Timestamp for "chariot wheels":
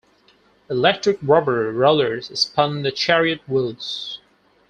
2.91-4.19